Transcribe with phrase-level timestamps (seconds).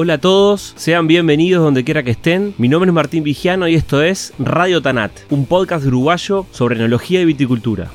[0.00, 2.54] Hola a todos, sean bienvenidos donde quiera que estén.
[2.56, 7.20] Mi nombre es Martín Vigiano y esto es Radio Tanat, un podcast uruguayo sobre enología
[7.20, 7.90] y viticultura.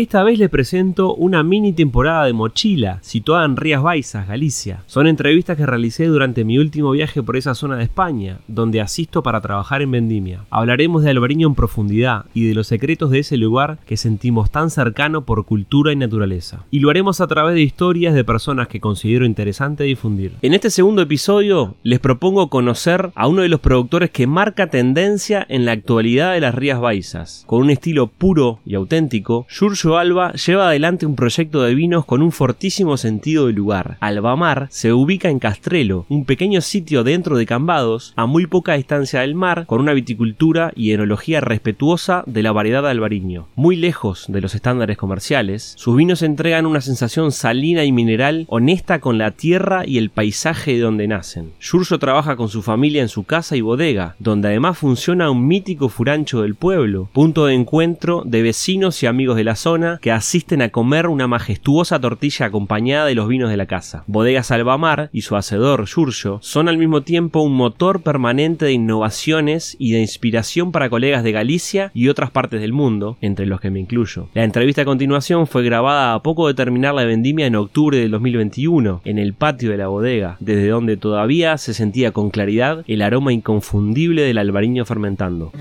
[0.00, 4.82] Esta vez les presento una mini temporada de mochila situada en Rías Baixas, Galicia.
[4.86, 9.22] Son entrevistas que realicé durante mi último viaje por esa zona de España, donde asisto
[9.22, 10.46] para trabajar en vendimia.
[10.48, 14.70] Hablaremos de Albariño en profundidad y de los secretos de ese lugar que sentimos tan
[14.70, 16.64] cercano por cultura y naturaleza.
[16.70, 20.32] Y lo haremos a través de historias de personas que considero interesante difundir.
[20.40, 25.44] En este segundo episodio les propongo conocer a uno de los productores que marca tendencia
[25.46, 27.44] en la actualidad de las Rías Baixas.
[27.46, 32.22] Con un estilo puro y auténtico, Giorgio Alba lleva adelante un proyecto de vinos con
[32.22, 33.96] un fortísimo sentido de lugar.
[34.00, 39.20] Albamar se ubica en Castrelo, un pequeño sitio dentro de Cambados, a muy poca distancia
[39.20, 43.48] del mar, con una viticultura y enología respetuosa de la variedad albariño.
[43.56, 49.00] Muy lejos de los estándares comerciales, sus vinos entregan una sensación salina y mineral honesta
[49.00, 51.52] con la tierra y el paisaje de donde nacen.
[51.60, 55.88] Yurso trabaja con su familia en su casa y bodega, donde además funciona un mítico
[55.88, 59.69] furancho del pueblo, punto de encuentro de vecinos y amigos de la zona
[60.00, 64.02] que asisten a comer una majestuosa tortilla acompañada de los vinos de la casa.
[64.08, 69.76] Bodegas Albamar y su hacedor, Giorgio, son al mismo tiempo un motor permanente de innovaciones
[69.78, 73.70] y de inspiración para colegas de Galicia y otras partes del mundo, entre los que
[73.70, 74.28] me incluyo.
[74.34, 78.10] La entrevista a continuación fue grabada a poco de terminar la vendimia en octubre del
[78.10, 83.02] 2021, en el patio de la bodega, desde donde todavía se sentía con claridad el
[83.02, 85.52] aroma inconfundible del albariño fermentando.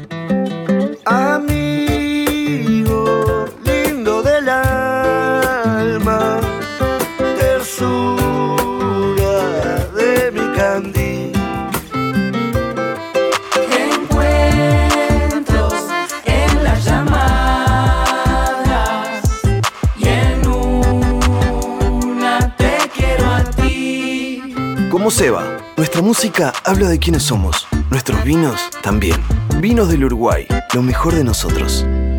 [25.10, 29.18] Seba, nuestra música habla de quiénes somos, nuestros vinos también.
[29.60, 31.86] Vinos del Uruguay, lo mejor de nosotros.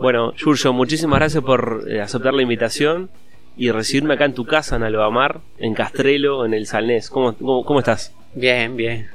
[0.00, 3.10] Bueno, Giorgio, muchísimas gracias por eh, aceptar la invitación
[3.54, 7.10] y recibirme acá en tu casa en Albamar, en Castrelo, en el Salnés.
[7.10, 8.16] ¿Cómo, cómo, estás?
[8.34, 9.10] Bien, bien.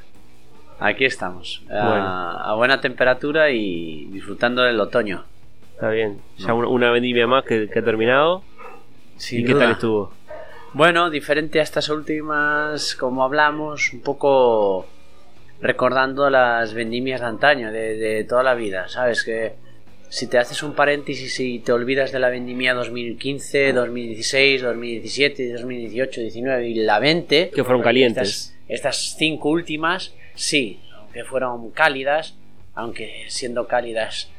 [0.79, 5.23] Aquí estamos, a, buena temperatura y disfrutando del otoño.
[5.73, 8.43] Está bien, ya una, vendimia más que, ha terminado.
[9.31, 10.13] ¿Y qué tal estuvo?
[10.73, 14.85] Bueno, diferente a estas últimas, como hablamos, un poco
[15.61, 19.23] recordando las vendimias de antaño, de, de toda la vida, ¿sabes?
[19.23, 19.64] Que
[20.09, 26.21] si te haces un paréntesis y te olvidas de la vendimia 2015, 2016, 2017, 2018,
[26.21, 28.55] 2019 y la 20, que fueron calientes.
[28.67, 32.35] Estas, cinco últimas, sí, aunque fueron cálidas,
[32.73, 34.29] aunque siendo cálidas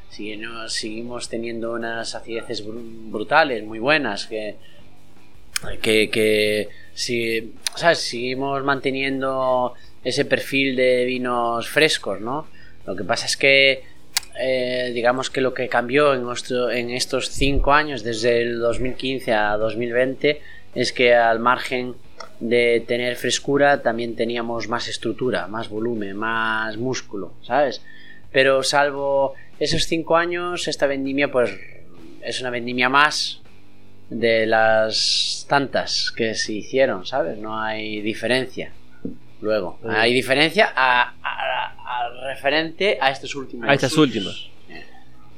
[0.67, 4.55] seguimos teniendo unas acideces brutales, muy buenas, que,
[5.81, 7.99] que, que si, ¿sabes?
[7.99, 9.73] seguimos manteniendo
[10.03, 12.47] ese perfil de vinos frescos, ¿no?
[12.85, 13.83] Lo que pasa es que
[14.39, 19.33] eh, digamos que lo que cambió en, nuestro, en estos cinco años, desde el 2015
[19.33, 20.41] a 2020,
[20.75, 21.95] es que al margen
[22.39, 27.81] de tener frescura, también teníamos más estructura, más volumen, más músculo, ¿sabes?
[28.31, 31.51] Pero salvo esos cinco años, esta vendimia, pues
[32.21, 33.41] es una vendimia más
[34.09, 37.37] de las tantas que se hicieron, ¿sabes?
[37.37, 38.71] No hay diferencia.
[39.41, 41.13] Luego, hay diferencia a,
[42.25, 43.67] referente a estos últimos.
[43.67, 44.49] A estas últimas.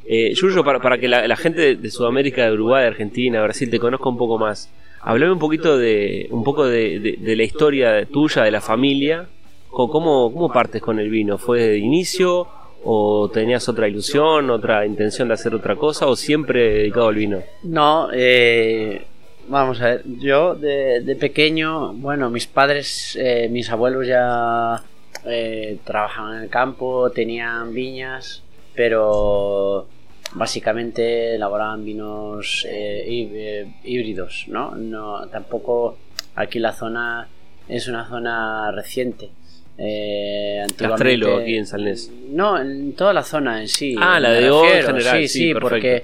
[0.05, 0.33] Eh,
[0.65, 4.17] para, para que la, gente de, Sudamérica, de Uruguay, de Argentina, Brasil te conozca un
[4.17, 4.71] poco más,
[5.01, 9.27] hablame un poquito de un poco de, la historia tuya, de la familia.
[9.69, 11.37] ¿Cómo, ¿Cómo partes con el vino?
[11.37, 12.47] ¿Fue de inicio
[12.83, 17.43] o tenías otra ilusión, otra intención de hacer otra cosa o siempre dedicado al vino?
[17.61, 19.05] No, eh,
[19.49, 24.83] Vamos a ver, yo de, pequeño, bueno, mis padres, eh, mis abuelos ya
[25.25, 28.43] eh, trabajaban en el campo, tenían viñas,
[28.75, 29.87] pero
[30.33, 34.75] básicamente elaboraban vinos eh, híbridos, ¿no?
[34.75, 35.27] ¿no?
[35.27, 35.97] Tampoco
[36.35, 37.27] aquí la zona
[37.67, 39.29] es una zona reciente.
[39.77, 42.11] Eh, Castrelo, aquí en Salnés.
[42.29, 43.95] No, en toda la zona en sí.
[43.99, 45.17] Ah, la de hoy en general.
[45.21, 46.03] Sí, sí, porque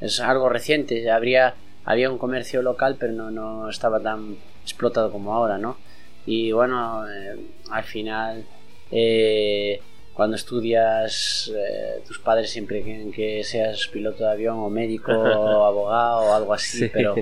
[0.00, 1.10] es algo reciente.
[1.10, 5.76] Habría había un comercio local, pero no, no estaba tan explotado como ahora, ¿no?
[6.26, 7.36] Y bueno, eh,
[7.70, 8.44] al final,
[8.90, 9.80] eh,
[10.14, 15.64] cuando estudias, eh, tus padres siempre quieren que seas piloto de avión o médico o
[15.64, 16.90] abogado o algo así, Sí.
[16.92, 17.14] pero,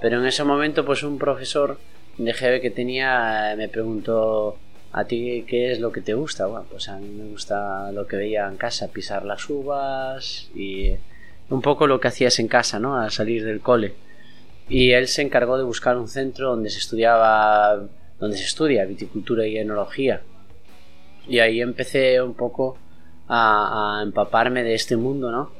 [0.00, 1.78] pero en ese momento pues un profesor
[2.18, 4.56] de GB que tenía me preguntó
[4.92, 6.46] a ti qué es lo que te gusta.
[6.46, 10.92] Bueno, pues a mí me gusta lo que veía en casa, pisar las uvas y
[11.50, 12.98] un poco lo que hacías en casa, ¿no?
[12.98, 13.94] Al salir del cole.
[14.68, 17.82] Y él se encargó de buscar un centro donde se estudiaba,
[18.18, 20.22] donde se estudia viticultura y enología.
[21.28, 22.78] Y ahí empecé un poco
[23.28, 25.50] a, a empaparme de este mundo, ¿no?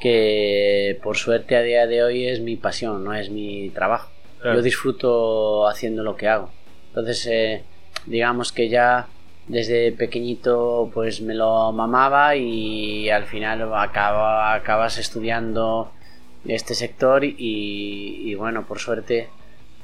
[0.00, 4.10] Que por suerte a día de hoy es mi pasión, no es mi trabajo.
[4.40, 4.58] Claro.
[4.58, 6.50] Yo disfruto haciendo lo que hago.
[6.88, 7.64] Entonces, eh,
[8.06, 9.08] digamos que ya
[9.48, 15.92] desde pequeñito pues me lo mamaba y al final acaba, acabas estudiando
[16.46, 19.28] este sector y, y bueno, por suerte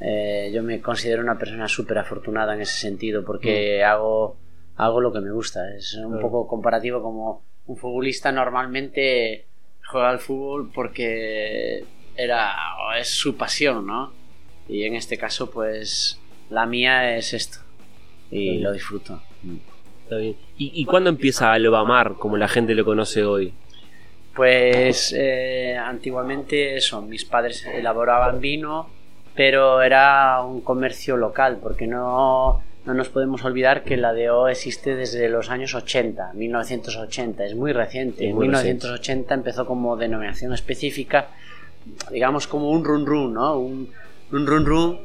[0.01, 4.37] eh, yo me considero una persona súper afortunada en ese sentido porque hago,
[4.77, 5.75] hago lo que me gusta.
[5.77, 6.23] Es un Claro.
[6.23, 9.47] poco comparativo como un futbolista normalmente
[9.87, 11.85] juega al fútbol porque
[12.17, 12.53] era
[12.99, 14.13] es su pasión, ¿no?
[14.69, 16.19] Y en este caso pues
[16.49, 17.59] la mía es esto
[18.31, 19.23] y lo disfruto.
[20.05, 20.37] Está bien.
[20.59, 23.53] ¿Y, y cuándo empieza Albamar, como la gente lo conoce hoy?
[24.35, 28.89] Pues eh, antiguamente eso, mis padres elaboraban vino,
[29.35, 34.97] pero era un comercio local, porque no, no nos podemos olvidar que la DO existe
[34.97, 38.29] desde los años 80, 1980, es muy reciente.
[38.29, 41.29] En muy 1980 empezó como denominación específica,
[42.11, 43.57] digamos como un run run, ¿no?
[43.59, 43.91] Un,
[44.33, 44.99] un run run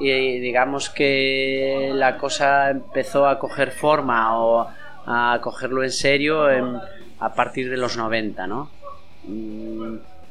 [0.00, 4.66] y digamos que la cosa empezó a coger forma o
[5.06, 6.76] a cogerlo en serio en-
[7.20, 8.70] a partir de los 90, ¿no?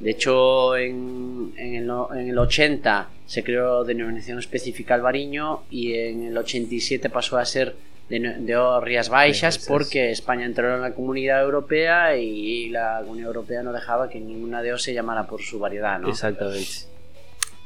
[0.01, 5.93] De hecho, en, en el, no- en el 80 se creó denominación específica Albariño y
[5.93, 7.75] en el 87 pasó a ser
[8.09, 13.63] de, de Rías Baixas porque España entró en la comunidad europea y la Unión Europea
[13.63, 16.09] no dejaba que ninguna de se llamara por su variedad, ¿no?
[16.09, 16.67] Exactamente.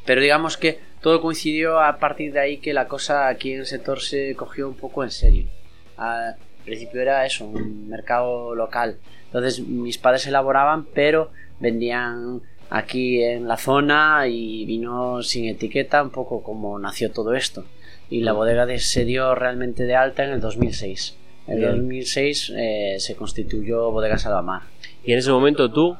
[0.06, 3.66] Pero digamos que todo coincidió a partir de ahí que la cosa aquí en el
[3.66, 5.46] sector se cogió un poco en serio.
[5.98, 8.98] Al principio era eso, un mercado local.
[9.28, 16.10] Entonces mis padres elaboraban, pero vendían aquí en la zona y vino sin etiqueta, un
[16.12, 17.66] poco como nació todo esto.
[18.10, 21.18] Y la bodega de- se dio realmente de alta en el 2006.
[21.48, 21.72] En el Bien.
[21.78, 24.64] 2006 eh, se constituyó Bodega Salvamar.
[25.04, 25.96] Y en ese momento tú,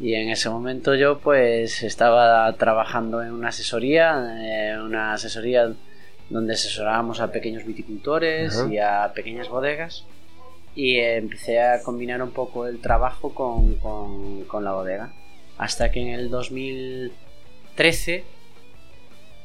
[0.00, 5.70] Y en ese momento yo pues estaba trabajando en una asesoría, eh, una asesoría
[6.30, 10.04] donde asesorábamos a pequeños viticultores y a pequeñas bodegas
[10.74, 15.12] y empecé a combinar un poco el trabajo con, con- con la bodega.
[15.58, 18.24] Hasta que en el 2013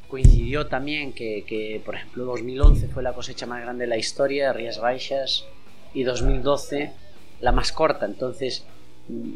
[0.08, 4.54] coincidió también que, que, por ejemplo 2011 fue la cosecha más grande de la historia,
[4.54, 5.46] Rías Baixas,
[5.94, 6.92] y 2012
[7.42, 8.06] la más corta.
[8.06, 8.66] Entonces
[9.10, 9.32] mm,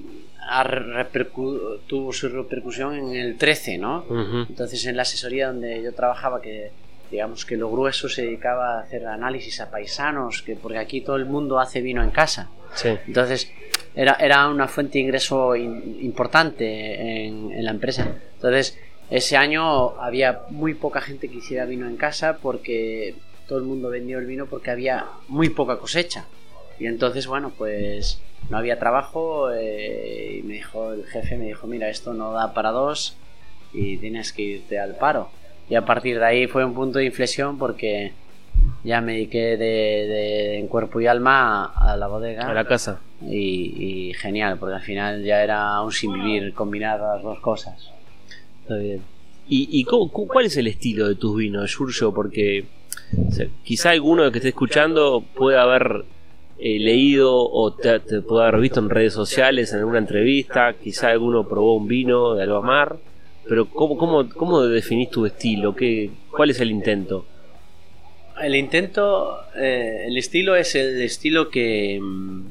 [1.88, 4.06] tuvo su repercusión en el 13, ¿no?
[4.50, 6.72] Entonces en la asesoría donde yo trabajaba, que
[7.12, 11.18] digamos que lo grueso se dedicaba a hacer análisis a paisanos, que porque aquí todo
[11.18, 12.50] el mundo hace vino en casa.
[12.74, 13.52] sí, Entonces
[13.96, 18.08] era, era una fuente de ingreso in- importante en, en la empresa.
[18.36, 18.80] Entonces
[19.10, 23.16] ese año había muy poca gente que hiciera vino en casa porque
[23.48, 26.26] todo el mundo vendió el vino porque había muy poca cosecha.
[26.80, 31.68] Y entonces, bueno, pues no había trabajo eh, y me dijo el jefe, me dijo,
[31.68, 33.16] mira, esto no da para dos
[33.74, 35.30] y tienes que irte al paro.
[35.70, 38.12] Y a partir de ahí fue un punto de inflexión porque
[38.84, 42.66] ya me dediqué de, de- en cuerpo y alma a, a la bodega a la
[42.66, 43.00] casa.
[43.22, 47.90] y, y genial, porque al final ya era un sin vivir combinar las dos cosas.
[48.64, 49.02] Está bien.
[49.48, 52.14] ¿Y, y cómo- cu- cuál es el estilo de tus vinos, Giorgio?
[52.14, 52.66] Porque
[53.30, 56.04] o sea, quizá alguno que esté escuchando puede haber
[56.60, 61.10] eh, leído o te, te puede haber visto en redes sociales, en alguna entrevista, quizá
[61.10, 62.98] alguno probó un vino de Albamar,
[63.52, 65.76] pero ¿cómo, cómo, cómo definís tu estilo?
[65.76, 67.26] ¿Qué, ¿Cuál es el intento?
[68.42, 72.46] El intento, eh, el estilo es el estilo que, mm,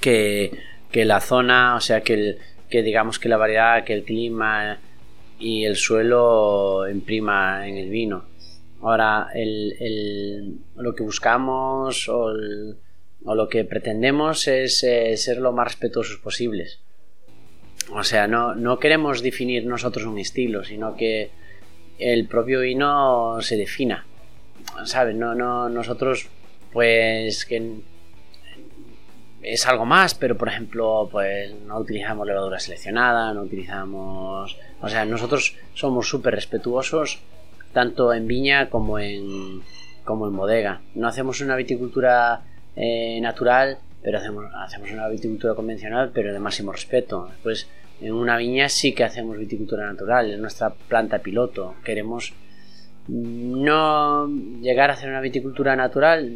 [0.00, 0.50] que,
[0.90, 2.38] que la zona, o sea, que, el-
[2.68, 4.80] que digamos que la variedad, que el clima
[5.38, 8.24] y el suelo imprima en el vino.
[8.82, 15.68] Ahora, el, el- lo que buscamos o lo que pretendemos es eh, ser lo más
[15.68, 16.80] respetuosos posibles.
[17.92, 21.30] O sea, no, no queremos definir nosotros un estilo, sino que
[21.98, 24.06] el propio vino se defina.
[24.84, 25.16] ¿Sabes?
[25.16, 26.28] No, no, nosotros,
[26.72, 27.80] pues, que
[29.42, 34.56] es algo más, pero por ejemplo, pues no utilizamos levadura seleccionada, no utilizamos.
[34.80, 37.20] O sea, nosotros somos súper respetuosos
[37.72, 39.62] tanto en viña como en,
[40.04, 40.80] como en bodega.
[40.94, 42.42] No hacemos una viticultura
[42.76, 47.28] eh, natural, pero hacemos, hacemos una viticultura convencional, pero de máximo respeto.
[47.30, 47.68] Después,
[48.00, 51.74] en una viña sí que hacemos viticultura natural, en nuestra planta piloto.
[51.84, 52.32] Queremos
[53.08, 54.28] no
[54.60, 56.32] llegar a hacer una viticultura natural,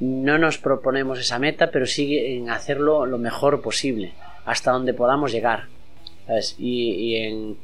[0.00, 4.12] no nos proponemos esa meta, pero sí en hacerlo lo mejor posible,
[4.44, 5.68] hasta donde podamos llegar.
[6.58, 7.56] Y, en,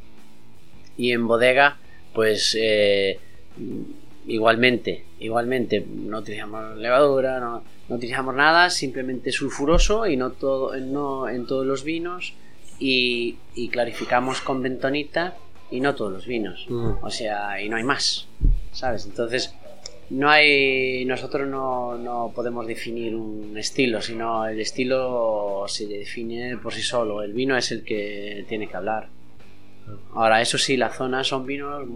[0.97, 1.79] y en bodega,
[2.13, 3.19] pues eh,
[4.27, 11.29] igualmente, igualmente, no utilizamos levadura, no, no, utilizamos nada, simplemente sulfuroso y no, todo, no
[11.29, 12.35] en todos los vinos.
[12.81, 15.37] Y, y clarificamos con bentonita
[15.71, 16.67] y no todos los vinos.
[16.69, 16.93] Mm.
[17.03, 18.27] O sea, y no hay más,
[18.73, 19.07] ¿sabes?
[19.07, 19.55] Entonces,
[20.11, 21.05] no hay.
[21.05, 27.23] Nosotros no, no, podemos definir un estilo, sino el estilo se define por sí solo.
[27.23, 29.09] El vino es el que tiene que hablar.
[30.15, 31.87] Ahora, eso sí, la zona son vinos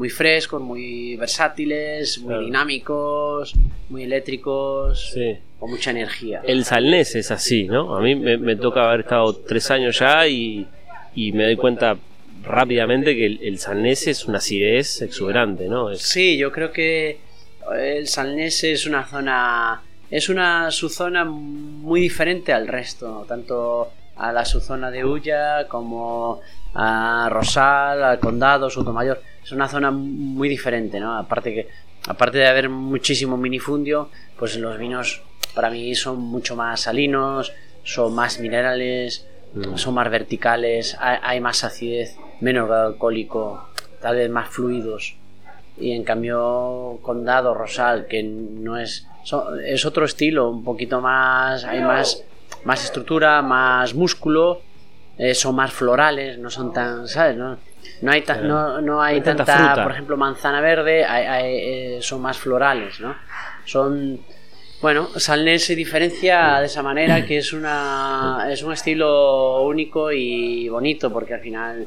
[0.00, 3.54] muy frescos, muy versátiles, muy dinámicos,
[3.90, 5.14] muy eléctricos,
[5.58, 6.40] con mucha energía.
[6.42, 7.94] El salnés es así, ¿no?
[7.94, 10.66] A mí me, me toca haber estado tres años ya y,
[11.14, 11.98] y me doy cuenta
[12.42, 13.54] rápidamente que el, el
[13.84, 15.94] es una acidez exuberante, ¿no?
[15.96, 17.18] Sí, yo creo que
[17.78, 19.82] el Salnés es una zona.
[20.10, 26.40] Es una subzona muy diferente al resto, tanto a la subzona de Ulla como
[26.74, 29.20] a Rosal, al Condado, Sotomayor.
[29.42, 31.16] Es una zona muy diferente, ¿no?
[31.16, 31.68] Aparte que
[32.06, 35.22] aparte de haber muchísimo minifundio, pues los vinos
[35.54, 39.76] para mí son mucho más salinos, son más minerales, mm.
[39.76, 43.68] son más verticales, hay más acidez menos grado alcohólico,
[44.00, 45.16] tal vez más fluidos.
[45.78, 49.06] Y en cambio, Condado, Rosal, que no es.
[49.64, 51.64] es otro estilo, un poquito más.
[51.64, 52.22] Hay más,
[52.64, 54.60] más estructura, más músculo,
[55.18, 57.06] eh, son más florales, no son tan.
[57.08, 57.36] ¿Sabes?
[57.36, 57.58] No,
[58.02, 63.14] no hay, no, no hay, tanta, por ejemplo, manzana verde, eh, son más florales, ¿no?
[63.64, 64.20] Son.
[64.80, 70.70] Bueno, Salnés se diferencia de esa manera que es una es un estilo único y
[70.70, 71.86] bonito porque al final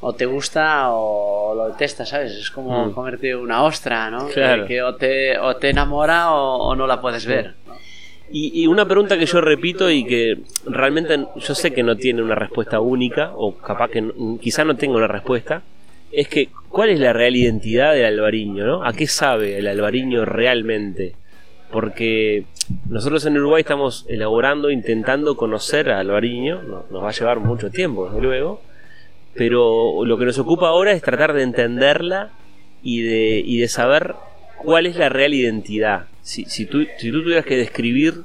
[0.00, 2.32] o te gusta o lo detestas, ¿sabes?
[2.32, 2.92] Es como mm.
[2.92, 4.28] comerte una ostra, ¿no?
[4.28, 7.54] Que, o, te, o te enamora o, no la puedes ver.
[8.30, 12.34] Y, una pregunta que yo repito y que realmente yo sé que no tiene una
[12.34, 14.04] respuesta única, o capaz que
[14.40, 15.62] quizá no tenga una respuesta,
[16.12, 18.84] es que ¿cuál es la real identidad del albariño, ¿no?
[18.84, 21.14] ¿A qué sabe el albariño realmente?
[21.70, 22.44] Porque
[22.88, 28.06] nosotros en Uruguay estamos elaborando, intentando conocer al albariño, nos va a llevar mucho tiempo,
[28.06, 28.60] desde luego,
[29.34, 32.30] pero lo que nos ocupa ahora es tratar de entenderla
[32.82, 34.14] y de, y de saber
[34.58, 36.06] cuál es la real identidad.
[36.22, 38.22] Si, si, tú, si tú tuvieras que describir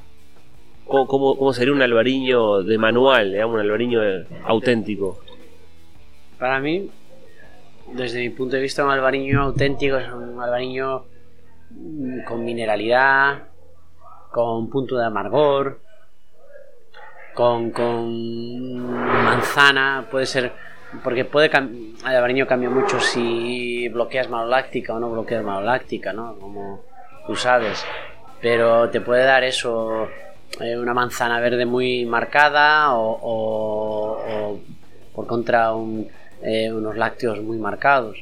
[0.86, 4.02] cómo, cómo, sería un albariño de manual, digamos, un albariño
[4.46, 5.20] auténtico.
[6.38, 6.90] Para mí,
[7.94, 11.06] desde mi punto de vista, un albariño auténtico es un albariño
[12.28, 13.44] con mineralidad,
[14.32, 15.80] con punto de amargor,
[17.34, 20.54] con, con manzana, puede ser
[21.02, 26.36] porque puede el albariño cambia mucho si bloqueas maloláctica o no bloqueas maloláctica, ¿no?
[26.36, 26.84] Como
[27.26, 27.84] tú sabes.
[28.42, 30.08] Pero te puede dar eso,
[30.60, 34.60] eh, una manzana verde muy marcada o,
[35.16, 35.72] por contra
[36.42, 38.18] eh, unos lácteos muy marcados.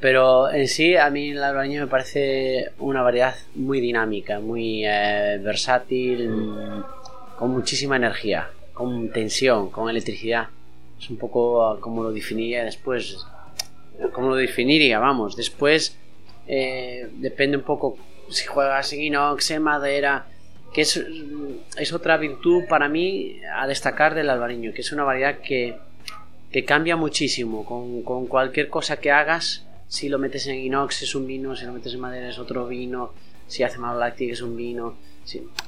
[0.00, 5.38] Pero en sí, a mí el albariño me parece una variedad muy dinámica, muy eh,
[5.42, 6.30] versátil,
[7.36, 10.48] con muchísima energía, con tensión, con electricidad
[11.02, 13.18] es un poco como lo definiría después.
[14.12, 15.36] Como lo definiría, vamos.
[15.36, 15.96] Después
[16.46, 17.98] eh, depende un poco
[18.30, 20.26] si juegas en inox, en madera,
[20.72, 21.04] que es,
[21.76, 25.76] es otra virtud para mí a destacar del albariño, que es una variedad que,
[26.50, 27.64] que cambia muchísimo.
[27.64, 31.66] Con, con, cualquier cosa que hagas, si lo metes en inox es un vino, si
[31.66, 33.12] lo metes en madera es otro vino,
[33.48, 34.94] si hace maloláctica es un vino.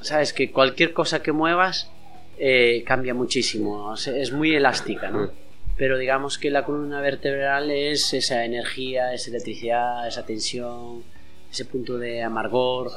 [0.00, 1.90] Sabes que cualquier cosa que muevas
[2.38, 5.30] eh, cambia muchísimo, es muy elástica, ¿no?
[5.76, 11.02] Pero digamos que la columna vertebral es esa energía, esa electricidad, esa tensión,
[11.50, 12.90] ese punto de amargor.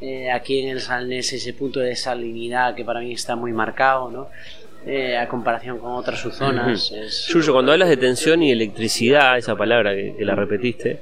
[0.00, 4.10] Eh, aquí en el Salnés ese punto de salinidad que para mí está muy marcado,
[4.10, 4.28] ¿no?
[4.86, 6.92] Eh, a comparación con otras subzonas.
[7.08, 11.00] Suyo, cuando hablas de tensión y electricidad, esa palabra que, la repetiste,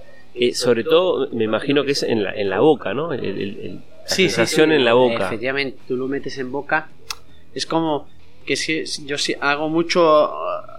[0.52, 3.12] sobre todo me imagino que es en la, en la boca, ¿no?
[3.12, 3.22] la
[4.04, 5.26] sensación en la boca.
[5.26, 6.88] Efectivamente, tú lo metes en boca
[7.58, 8.08] es como
[8.46, 10.32] que si, yo hago mucho,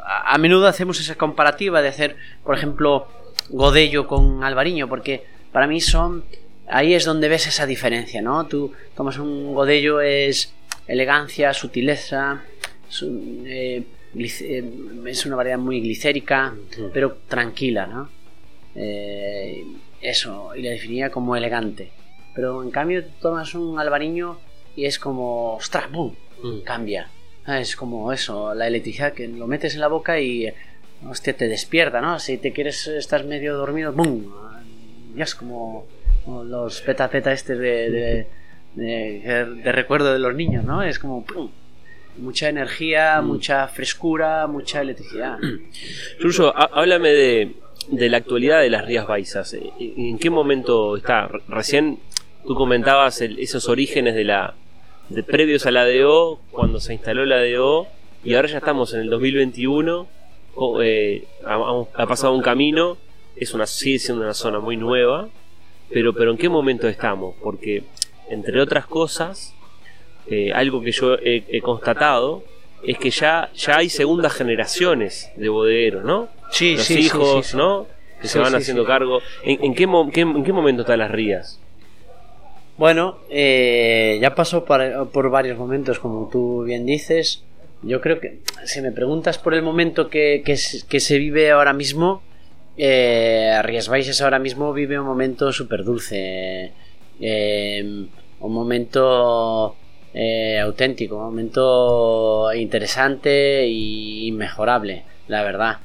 [0.06, 3.08] a, menudo hacemos esa comparativa de hacer, por ejemplo,
[3.50, 6.24] Godello con Alvariño, porque para mí son,
[6.68, 8.48] ahí es donde ves esa diferencia, ¿no?
[8.48, 10.54] Tú tomas un Godello, es
[10.88, 12.44] elegancia, sutileza,
[13.46, 13.84] eh,
[14.16, 14.64] eh,
[15.06, 16.56] es una variedad muy glicérica,
[16.92, 18.10] pero tranquila, ¿no?
[18.76, 19.66] eh,
[20.02, 21.92] eso, y le definía como elegante.
[22.34, 24.40] Pero en cambio tomas un albariño
[24.76, 26.14] y es como, ostras, ¡bum!
[26.44, 26.60] Mm.
[26.62, 27.08] Cambia.
[27.46, 30.52] Ah, Es como eso, la electricidad que lo metes en la boca y,
[31.08, 32.20] hostia, te despierta, ¿no?
[32.20, 34.24] Si te quieres, estás medio dormido, ¡bum!
[35.16, 35.86] Ya es como,
[36.26, 38.28] como los peta peta este de, de,
[38.76, 40.84] de- de recuerdo de los niños, ¿no?
[40.84, 41.50] Es como, ¡pum!
[42.18, 45.38] Mucha energía, mucha frescura, mucha electricidad.
[46.56, 47.56] Há- háblame de,
[47.92, 49.54] de la actualidad de las Rías Baixas.
[49.54, 51.28] Eh, ¿En qué momento está?
[51.28, 52.00] Re- Recién
[52.46, 54.54] tú comentabas el- esos orígenes de la
[55.10, 57.88] de previos a la DO, cuando se instaló la DO,
[58.24, 60.08] y ahora ya estamos en el 2021.
[60.56, 62.98] o, eh, ha, pasado un camino,
[63.36, 65.30] es una, sigue siendo una zona muy nueva,
[65.90, 67.36] pero, pero ¿en qué momento estamos?
[67.42, 67.84] Porque,
[68.30, 69.54] entre otras cosas,
[70.28, 72.44] eh, algo que yo he, he constatado
[72.84, 76.28] es que ya, ya hay segundas generaciones de bodegueros, ¿no?
[76.52, 77.58] Sí, Los sí, hijos, sí, sí.
[77.58, 77.88] ¿no?
[78.22, 79.22] Que se van haciendo cargo.
[79.44, 81.60] ¿En, en qué, qué- en qué momento están las rías?
[82.80, 84.82] Bueno, eh, ya pasó por,
[85.30, 87.44] varios momentos, como tú bien dices.
[87.82, 92.22] Yo creo que, si me preguntas por el momento que, que se- vive ahora mismo,
[92.78, 93.52] eh,
[93.90, 96.72] Baixas ahora mismo vive un momento súper dulce.
[97.22, 97.84] eh,
[98.40, 99.76] un momento
[100.14, 105.80] eh, auténtico, un momento interesante y inmejorable, la verdad.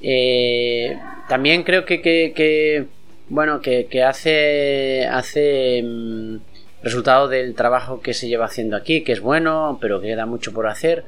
[0.00, 2.86] Eh, también creo que, que- que,
[3.32, 6.36] bueno que, que hace hace mm,
[6.82, 10.52] resultado del trabajo que se lleva haciendo aquí que es bueno pero que queda mucho
[10.52, 11.04] por hacer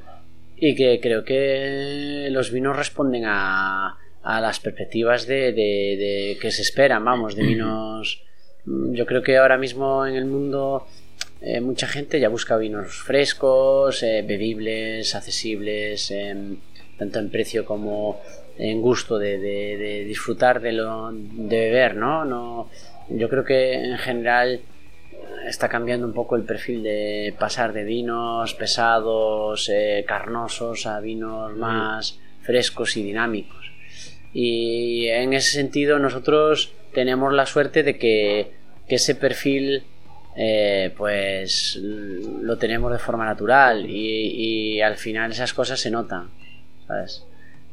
[0.57, 6.51] y que creo que los vinos responden a, a las perspectivas de, de- de que
[6.53, 7.05] se esperan.
[7.05, 8.21] Vamos de vinos
[8.67, 10.87] Mm, yo creo que ahora mismo en el mundo
[11.43, 16.57] eh, mucha gente ya busca vinos frescos, eh, bebibles, accesibles, em,
[16.97, 18.23] tanto en precio como
[18.59, 22.25] en gusto de, de- de disfrutar de lo de beber, ¿no?
[22.25, 22.69] no
[23.09, 24.61] Yo creo que en general
[25.49, 31.55] está cambiando un poco el perfil de pasar de vinos pesados, eh, carnosos, a vinos
[31.57, 33.71] más frescos y dinámicos.
[34.33, 38.53] Y en ese sentido nosotros tenemos la suerte de que,
[38.89, 39.85] que ese perfil
[40.37, 46.31] eh, pues lo tenemos de forma natural y, y al final esas cosas se notan,
[46.89, 47.25] ¿sabes?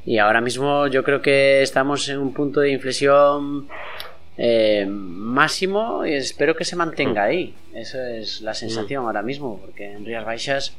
[0.06, 3.68] Y ahora mismo yo creo que estamos en un punto de inflexión
[4.38, 7.54] eh, máximo y espero que se mantenga ahí.
[7.74, 10.76] Esa es la sensación ahora mismo, porque en Rías Baixas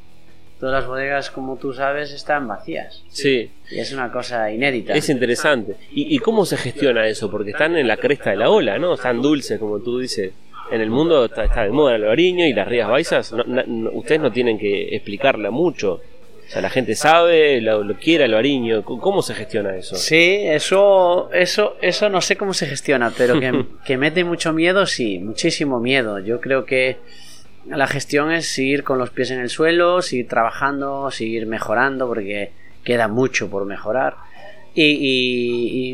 [0.59, 3.03] todas las bodegas, como tú sabes, están vacías.
[3.09, 4.93] Sí, Y es una cosa inédita.
[4.95, 5.75] es interesante.
[5.93, 7.31] ¿Y, y cómo se gestiona eso?
[7.31, 8.95] Porque están en la cresta de la ola, ¿no?
[8.95, 10.33] Están dulces, como tú dices.
[10.71, 13.33] En el mundo está, está de moda el albariño y las Rías Baixas.
[13.33, 16.01] no- no- ustedes no tienen que explicarla mucho.
[16.53, 18.81] O sea, la gente sabe, lo, lo quiere albariño.
[18.81, 19.97] C- ¿Cómo se gestiona eso?
[19.97, 24.85] Sí, eso, eso, eso no sé cómo se gestiona, pero que, que mete mucho miedo,
[24.85, 26.19] sí, muchísimo miedo.
[26.19, 26.99] Yo creo que
[27.67, 32.51] la gestión es seguir con los pies en el suelo, seguir trabajando, seguir mejorando, porque
[32.85, 34.17] queda mucho por mejorar.
[34.75, 35.91] Y, y-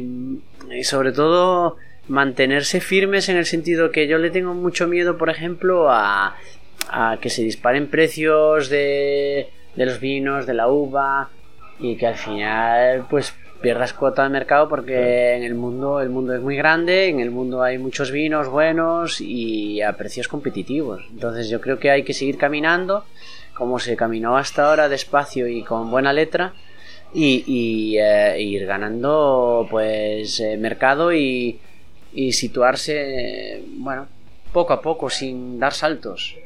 [0.72, 1.76] y- y sobre todo
[2.08, 6.36] mantenerse firmes en el sentido que yo le tengo mucho miedo, por ejemplo, a,
[6.90, 11.30] a que se disparen precios de, de los vinos, de la uva,
[11.78, 16.34] y que al final pues pierdas cuota de mercado porque en el mundo el mundo
[16.34, 21.02] es muy grande en el mundo hay muchos vinos buenos y a precios competitivos.
[21.10, 23.04] Entonces yo creo que hay que seguir caminando
[23.54, 26.54] como se caminó hasta ahora despacio y con buena letra
[27.14, 31.58] y, y, eh, ir ganando pues eh, mercado y,
[32.12, 34.08] y situarse eh, bueno
[34.52, 36.36] poco a poco sin dar saltos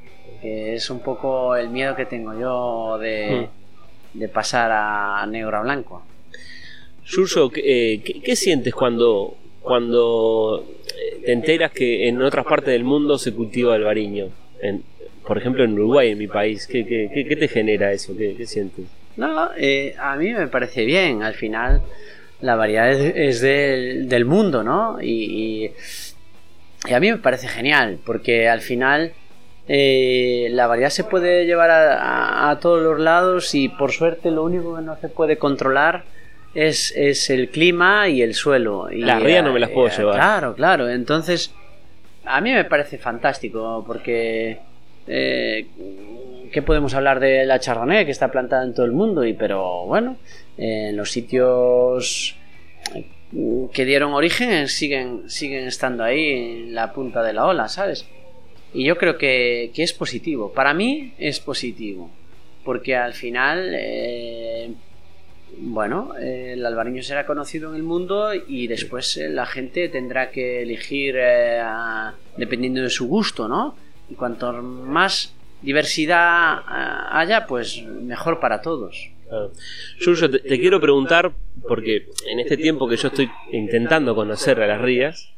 [0.43, 3.49] que es un poco el miedo que tengo yo de,
[4.13, 6.03] de pasar a negro a blanco
[7.51, 7.63] ¿qué,
[7.95, 13.19] eh, qué- qué sientes cuando, cuando eh, te enteras que en otras partes del mundo
[13.19, 14.29] se cultiva albariño?
[14.61, 14.83] En,
[15.27, 16.67] por ejemplo, en Uruguay, en mi país.
[16.67, 18.17] ¿Qué, qué- qué- te genera eso?
[18.17, 18.87] ¿Qué, qué sientes?
[19.17, 21.23] No, eh, a mí me parece bien.
[21.23, 21.83] Al final,
[22.41, 25.01] la variedad es, es del, del mundo, ¿no?
[25.01, 25.71] Y, y-
[26.89, 29.13] y a mí me parece genial, porque al final
[29.69, 31.95] eh, la variedad se puede llevar a,
[32.47, 36.05] a- a todos los lados y por suerte lo único que no se puede controlar
[36.55, 38.91] es, es el clima y el suelo.
[38.91, 40.15] Y, Las rías no me las puedo eh, llevar.
[40.17, 40.89] Claro, claro.
[40.89, 41.53] Entonces,
[42.25, 44.59] a mí me parece fantástico, porque...
[45.07, 45.67] eh,
[46.53, 49.25] ¿Qué podemos hablar de la Chardonnay que está plantada en todo el mundo?
[49.25, 50.19] Y pero bueno,
[50.59, 52.37] eh, en los sitios
[52.95, 53.07] eh,
[53.73, 56.29] que dieron origen siguen, siguen estando ahí
[56.67, 58.07] en la punta de la ola, ¿sabes?
[58.75, 60.53] Y yo creo que, que es positivo.
[60.53, 62.11] Para mí es positivo.
[62.65, 64.71] Porque al final eh,
[65.59, 70.31] bueno, eh, el albariño será conocido en el mundo y después eh, la gente tendrá
[70.31, 71.17] que elegir
[72.37, 73.77] dependiendo de su gusto, ¿no?
[74.09, 79.11] Y cuanto más diversidad ah, haya, pues mejor para todos.
[80.01, 81.33] Yuyo, te, quiero preguntar,
[81.67, 85.33] porque en este tiempo que yo estoy intentando conocer a las rías,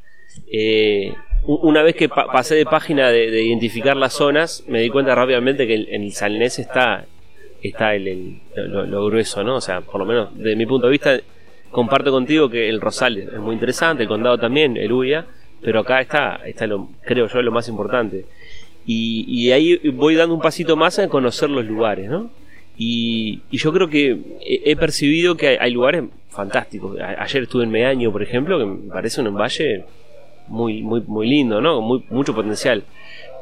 [0.51, 1.13] eh,
[1.47, 5.13] una vez que pa- pasé de página de, de identificar las zonas, me di cuenta
[5.15, 7.05] rápidamente que en el Salnés está,
[7.61, 9.55] está el, lo, grueso, ¿no?
[9.57, 11.19] O sea, por lo menos desde mi punto de vista,
[11.71, 15.25] comparto contigo que el Rosal es muy interesante, el Condado también, el Uya,
[15.61, 18.25] pero acá está, está lo, creo yo, lo más importante.
[18.87, 22.29] Y, ahí voy dando un pasito más en conocer los lugares, ¿no?
[22.77, 26.99] Y, yo creo que he, percibido que hay, lugares fantásticos.
[26.99, 29.85] Ayer estuve en Meaño, por ejemplo, que me parece un valle
[30.47, 31.81] muy, muy, muy lindo, ¿no?
[31.81, 32.83] Muy, mucho potencial.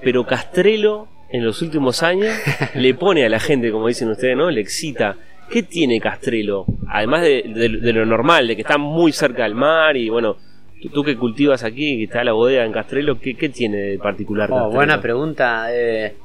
[0.02, 2.34] Pero Castrelo, en los últimos años,
[2.76, 4.50] le pone a la gente, como dicen ustedes, ¿no?
[4.52, 5.16] Le excita.
[5.50, 6.66] ¿Qué tiene Castrelo?
[6.90, 10.38] Además de, de- de lo normal, de que está muy cerca del mar y bueno,
[10.82, 13.98] tú, tú que cultivas aquí, que está la bodega en Castrelo, ¿qué, qué tiene de
[14.00, 16.16] particular Oh, buena pregunta, eh,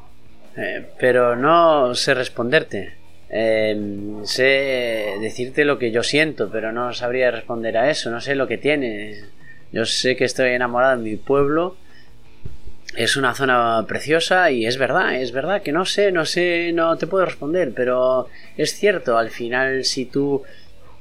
[0.57, 2.95] eh, pero no sé responderte.
[3.31, 3.77] Eh,
[4.23, 8.11] sé decirte lo que yo siento, pero no sabría responder a eso.
[8.11, 9.15] No sé lo que tiene.
[9.73, 11.77] Yo sé que estoy enamorado de mi pueblo.
[12.97, 16.97] Es una zona preciosa y es verdad, es verdad que no sé, no sé, no
[16.97, 20.43] te puedo responder, pero es cierto, al final si tú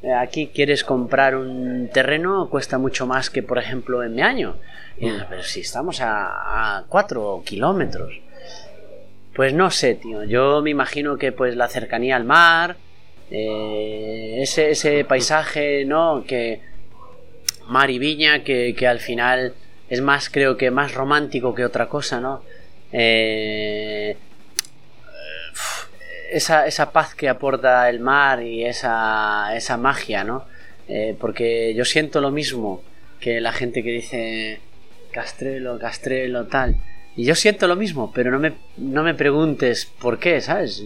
[0.03, 4.57] eh, aquí quieres comprar un terreno cuesta mucho más que por ejemplo en Meaño.
[4.97, 8.19] Y, Pero si estamos a, a 4 kilómetros.
[9.33, 10.23] Pues no sé, tío.
[10.23, 12.77] Yo me imagino que pues la cercanía al mar,
[13.29, 16.23] eh, ese, ese paisaje, ¿no?
[16.27, 16.61] Que
[17.67, 19.53] mar y viña, que, que al final
[19.89, 22.43] es más, creo que más romántico que otra cosa, ¿no?
[22.91, 24.17] Eh,
[26.31, 30.45] esa, esa paz que aporta el mar y esa, esa magia, ¿no?
[30.87, 32.81] Eh, porque yo siento lo mismo
[33.19, 34.59] que la gente que dice
[35.11, 36.75] Castrelo, Castrelo, tal.
[37.15, 40.83] Y yo siento lo mismo, pero no me, no me preguntes por qué, ¿sabes?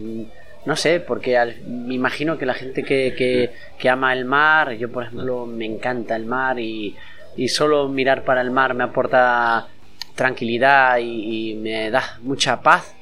[0.65, 4.73] No sé, porque al- me imagino que la gente que, que, que ama el mar,
[4.73, 6.95] yo por ejemplo me encanta el mar y,
[7.35, 9.67] y solo mirar para el mar me aporta
[10.15, 12.95] tranquilidad y, y me da mucha paz,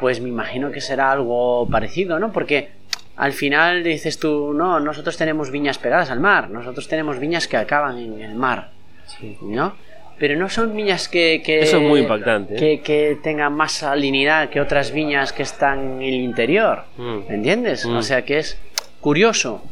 [0.00, 2.30] pues me imagino que será algo parecido, ¿no?
[2.32, 2.70] Porque
[3.16, 7.56] al final dices tú, no, nosotros tenemos viñas pegadas al mar, nosotros tenemos viñas que
[7.56, 8.70] acaban en el mar,
[9.40, 9.74] ¿no?
[10.18, 11.42] Pero no son viñas que...
[11.44, 12.58] que Eso es muy impactante, ¿eh?
[12.58, 17.18] Que, que tengan más salinidad que otras viñas que están en el interior, Mm.
[17.28, 17.86] ¿me entiendes?
[17.86, 17.96] Mm.
[17.96, 18.58] O sea que es
[19.00, 19.62] curioso.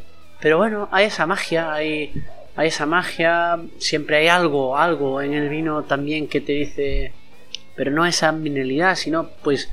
[0.41, 2.13] Pero bueno, hay esa magia, hay,
[2.55, 7.13] hay esa magia, siempre hay algo, algo en el vino también que te dice,
[7.75, 9.71] pero no esa mineralidad, sino pues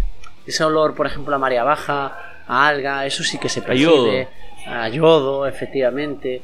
[0.47, 4.27] ese olor, por ejemplo, a marea baja, a alga, eso sí que se percibe,
[4.65, 4.73] yodo.
[4.73, 6.41] a yodo, efectivamente,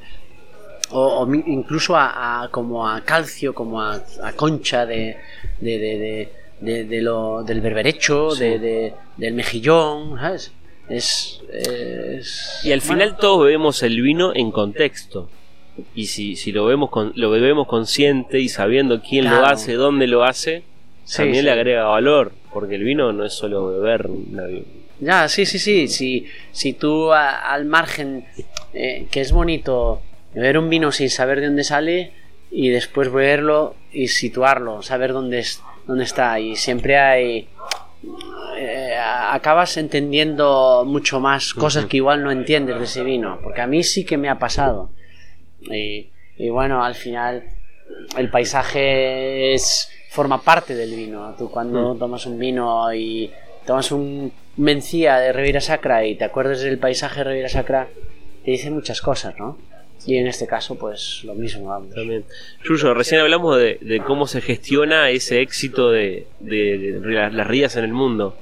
[0.91, 5.17] o, incluso a, a- como a calcio, como a, a concha de,
[5.59, 6.29] de,
[6.61, 8.39] de, de- lo, del berberecho, Sí.
[8.43, 10.51] de, de- del mejillón, ¿sabes?
[10.89, 15.29] Es, es- Y al bueno, final todos bebemos el vino en contexto.
[15.95, 20.07] Y si, si lo, vemos con, lo bebemos consciente y sabiendo quién lo hace, dónde
[20.07, 20.63] lo hace,
[21.05, 21.43] Sí, también sí.
[21.43, 22.33] le agrega valor.
[22.51, 24.07] Porque el vino no es solo beber.
[24.07, 24.43] una-
[24.99, 25.87] Ya, sí, sí, sí.
[25.87, 28.25] Si, si tú a- al margen,
[28.73, 30.01] eh, que es bonito
[30.33, 32.13] beber un vino sin saber de dónde sale
[32.51, 36.39] y después beberlo y situarlo, saber dónde, es, dónde está.
[36.39, 37.47] Y siempre hay.
[38.57, 43.39] eh, acabas entendiendo mucho más cosas que igual no entiendes de ese vino.
[43.43, 44.89] Porque a mí sí que me ha pasado.
[45.61, 47.43] Y, y bueno, al final
[48.17, 51.35] el paisaje es, forma parte del vino.
[51.37, 53.31] Tú cuando tomas un vino y
[53.65, 57.87] tomas un mencía de Riviera Sacra y te acuerdas del paisaje de Riviera Sacra,
[58.43, 59.57] te dice muchas cosas, ¿no?
[60.09, 61.93] Y en este caso, pues lo mismo, vamos.
[61.93, 62.23] También.
[62.63, 67.75] Yuyo, recién hablamos de, cómo se gestiona ese éxito de, de- de la- las rías
[67.75, 68.35] en el mundo.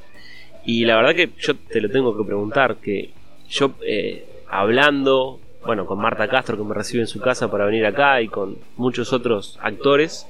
[0.65, 3.10] Y la verdad que yo te lo tengo que preguntar, que
[3.49, 7.86] yo eh, hablando, bueno, con Marta Castro que me recibe en su casa para venir
[7.86, 10.25] acá y con muchos otros actores,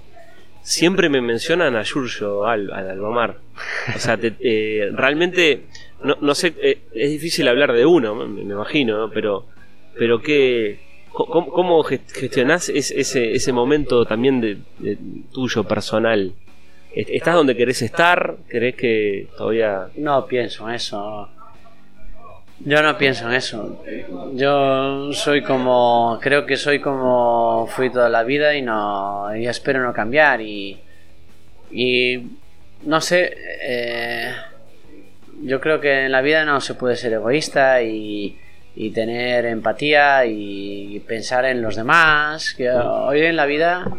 [0.64, 3.38] siempre me mencionan a Giorgio al, al Albamar.
[3.96, 5.66] O sea, te- realmente,
[6.04, 9.10] no, no sé, eh, es difícil hablar de uno, me, imagino, ¿no?
[9.12, 9.46] pero,
[9.98, 10.80] pero que,
[11.26, 14.64] ¿cómo, cómo gest- gestionás es- ese, ese momento también
[15.34, 16.34] tuyo personal?
[16.94, 18.38] ¿Est- ¿Estás donde querés estar?
[18.50, 19.88] ¿Querés que todavía...
[19.98, 21.30] No pienso en eso.
[22.60, 23.84] Yo no pienso en eso.
[24.34, 26.18] Yo soy como.
[26.20, 29.28] Creo que soy como fui toda la vida y no.
[29.36, 30.42] Y espero no cambiar.
[30.42, 30.76] Y.
[31.72, 32.18] Y.
[32.84, 33.38] No sé.
[33.62, 34.32] eh,
[35.44, 38.40] yo creo que en la vida no se puede ser egoísta y.
[38.80, 42.54] y tener empatía y pensar en los demás.
[42.54, 43.92] Que hoy en la vida,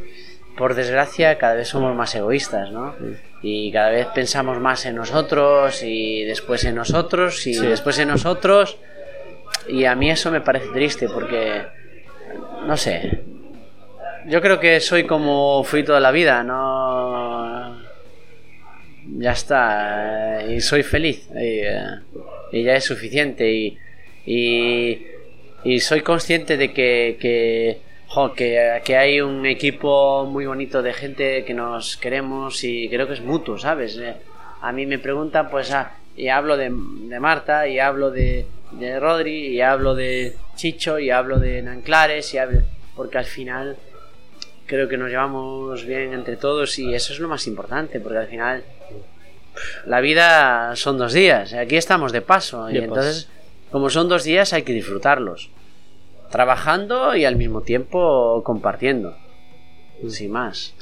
[0.57, 2.95] por desgracia, cada vez somos más egoístas, ¿no?
[3.43, 8.79] Y cada vez pensamos más en nosotros y después en nosotros y después en nosotros.
[9.67, 11.63] Y a mí eso me parece triste porque,
[12.65, 13.25] no sé,
[14.29, 17.83] yo creo que soy como fui toda la vida, no...
[19.11, 21.81] Ya está, y soy feliz, y, eh,
[22.53, 23.51] y ya es suficiente.
[23.51, 23.79] Y,
[24.31, 27.81] y, soy consciente de que, que,
[28.85, 33.23] que, hay un equipo muy bonito de gente que nos queremos y creo que es
[33.23, 33.97] mutuo, ¿sabes?
[33.97, 34.15] Eh,
[34.61, 39.01] a mí me preguntan, pues, ah, y hablo de, de Marta, y hablo de, de,
[39.01, 42.61] Rodri, y hablo de Chicho, y hablo de Nanclares, y hablo,
[42.95, 43.77] porque al final
[44.67, 48.27] creo que nos llevamos bien entre todos y eso es lo más importante, porque al
[48.27, 48.63] final
[49.87, 53.31] la vida son dos días, aquí estamos de paso, y entonces
[53.71, 55.51] como son dos días hay que disfrutarlos.
[56.31, 59.17] Trabajando y al mismo tiempo compartiendo.
[60.09, 60.75] Sin más.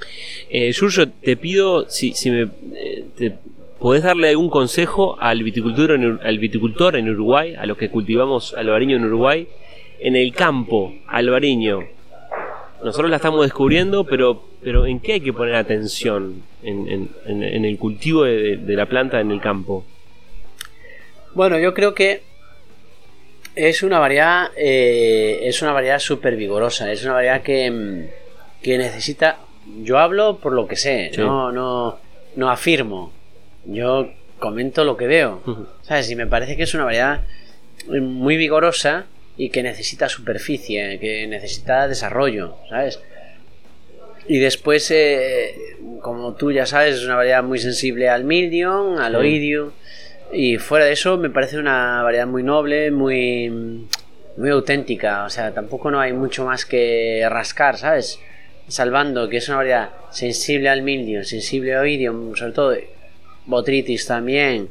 [0.51, 0.75] Eh,
[1.23, 3.33] te pido si, si me eh,
[3.79, 8.53] podés darle algún consejo al viticultor, en, al viticultor en Uruguay, a los que cultivamos
[8.55, 9.49] albariño en Uruguay,
[10.01, 11.85] en el campo, albariño.
[12.85, 17.09] Nosotros la estamos descubriendo, pero, pero ¿en qué hay que poner atención en,
[17.65, 19.85] el cultivo de la planta en el campo?
[21.35, 22.23] Bueno, yo creo que
[23.57, 28.79] es una variedad, eh, es una variedad súper vigorosa, es una variedad que, mm, que,
[28.79, 29.39] necesita,
[29.83, 31.99] yo hablo por lo que sé, no, no,
[32.37, 33.13] no afirmo,
[33.65, 35.43] yo comento lo que veo,
[35.83, 36.11] ¿sabes?
[36.11, 37.23] Y me parece que es una variedad
[37.89, 39.07] muy vigorosa
[39.39, 43.01] y que necesita superficie, que necesita desarrollo, ¿sabes?
[44.29, 45.55] Y después, eh,
[46.03, 49.71] como tú ya sabes, es una variedad muy sensible al mildium, al oidium
[50.33, 53.51] y fuera de eso, me parece una variedad muy noble, muy,
[54.37, 55.25] muy auténtica.
[55.25, 58.19] O sea, tampoco no hay mucho más que rascar, ¿sabes?
[58.69, 62.77] Salvando que es una variedad sensible al mildio, sensible a oidium, sobre todo
[63.47, 64.69] botritis también.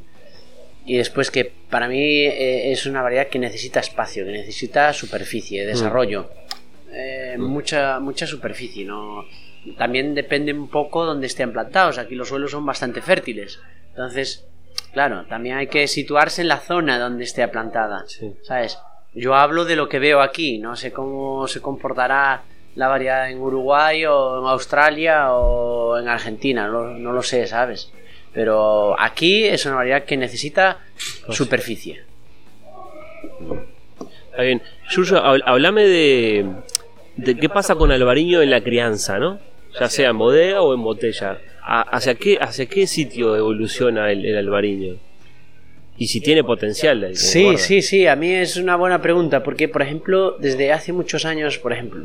[0.84, 5.64] Y después que para mí eh, es una variedad que necesita espacio, que necesita superficie,
[5.64, 5.66] mm.
[5.66, 6.30] desarrollo.
[6.92, 9.24] Eh, mucha, mucha superficie, ¿no?
[9.76, 11.98] También depende un poco donde estén plantados.
[11.98, 13.58] Aquí los suelos son bastante fértiles.
[13.90, 14.46] Entonces,
[14.92, 18.04] Claro, también hay que situarse en la zona donde esté plantada.
[18.42, 18.78] ¿Sabes?
[19.14, 22.42] Yo hablo de lo que veo aquí, no sé cómo se comportará
[22.74, 27.90] la variedad en Uruguay o en Australia o en Argentina, no, lo sé, ¿sabes?
[28.32, 30.78] Pero aquí es una variedad que necesita
[31.24, 32.02] pues superficie.
[34.30, 34.62] Está bien.
[34.90, 36.46] Yuyo, hablame de,
[37.16, 39.40] de qué pasa con Alvariño en la crianza, ¿no?
[39.80, 41.38] Ya sea en bodega o en botella.
[41.68, 44.96] ¿Hacia qué, hacia qué sitio evoluciona el, el albariño?
[45.98, 47.10] Y si tiene potencial.
[47.14, 51.24] sí, sí, sí, a mí es una buena pregunta, porque, por ejemplo, desde hace muchos
[51.24, 52.02] años, por ejemplo,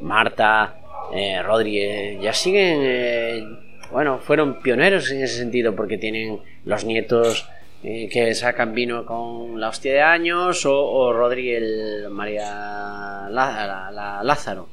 [0.00, 0.76] Marta,
[1.14, 3.44] eh, Rodríguez, ya siguen, eh,
[3.92, 7.48] bueno, fueron pioneros en ese sentido, porque tienen los nietos
[7.84, 14.68] eh, que sacan vino con la hostia de años, o, o Rodríguez María Lázaro,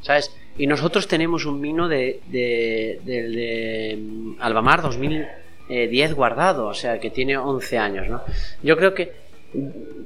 [0.00, 0.32] ¿sabes?
[0.58, 7.10] Y nosotros tenemos un vino de, de, de, mm, Albamar 2010 guardado, o sea que
[7.10, 8.08] tiene 11 años.
[8.08, 8.22] ¿no?
[8.62, 9.12] Yo creo que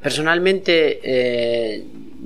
[0.02, 1.84] personalmente eh,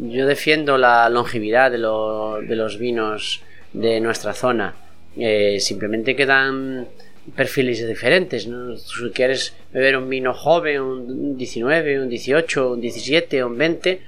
[0.09, 4.75] yo defiendo la longevidad de, de, los vinos de nuestra zona.
[5.17, 6.89] Eh, simplemente quedan
[7.37, 8.45] perfiles diferentes.
[8.45, 14.01] Si quieres beber un vino joven, un 19, un 18, un 17, un 20,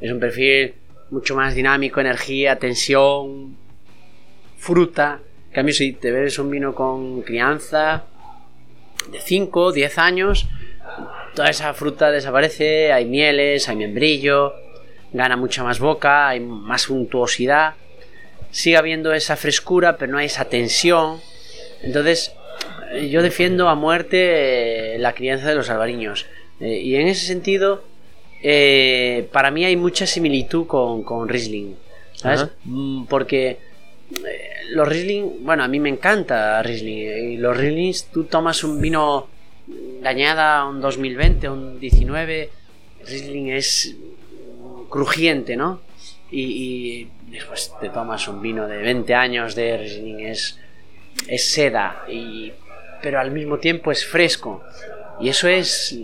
[0.00, 0.74] es un perfil
[1.10, 3.56] mucho más dinámico, energía, tensión,
[4.62, 5.20] fruta.
[5.48, 8.04] En cambio, si te bebes un vino con crianza
[9.10, 10.46] de 5, 10 años,
[11.34, 14.54] toda esa fruta desaparece, hay mieles, hay membrillo,
[15.12, 17.74] gana mucha más boca, hay más untuosidad,
[18.52, 21.20] sigue habiendo esa frescura, pero no hay esa tensión.
[21.82, 22.32] Entonces,
[23.10, 26.26] yo defiendo a muerte eh, la crianza de los albariños.
[26.60, 27.82] Eh, y en ese sentido,
[28.44, 31.74] eh, para mí hay mucha similitud con, con Riesling.
[32.14, 32.46] ¿Sabes?
[32.64, 33.71] Mm, porque
[34.70, 37.32] los Riesling, bueno, a mí me encanta Riesling.
[37.32, 39.28] Y los Rieslings, tú tomas un vino
[40.02, 42.50] dañada, un 2020, un 19,
[43.06, 43.96] Riesling es
[44.88, 45.80] crujiente, ¿no?
[46.30, 50.58] Y, después te tomas un vino de 20 años de Riesling, es,
[51.26, 52.52] es seda, y,
[53.02, 54.62] pero al mismo tiempo es fresco.
[55.20, 55.98] Y eso es,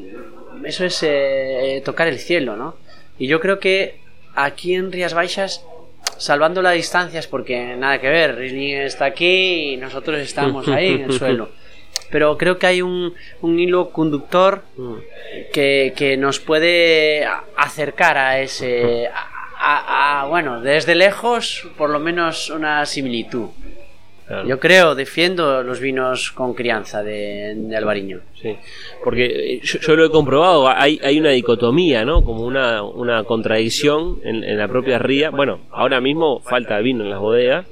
[0.64, 2.76] eso es eh, tocar el cielo, ¿no?
[3.18, 4.00] Y yo creo que
[4.34, 5.64] aquí en Rías Baixas
[6.18, 11.02] salvando las distancias porque nada que ver, Riesling está aquí y nosotros estamos ahí en
[11.02, 11.48] el suelo.
[12.10, 14.62] pero creo que hay un, un hilo conductor
[15.52, 17.26] que, que nos puede
[17.56, 19.08] acercar a ese...
[19.08, 23.48] a- a- a- bueno, desde lejos, por lo menos una similitud.
[24.28, 24.46] Claro.
[24.46, 28.20] Yo creo, defiendo los vinos con crianza de, de Albariño.
[28.40, 28.56] Sí,
[29.02, 32.22] porque eh, yo, yo lo he comprobado, hay, hay una dicotomía, ¿no?
[32.22, 35.30] Como una, una contradicción en, en la propia ría.
[35.30, 37.66] Bueno, ahora mismo falta vino en las bodegas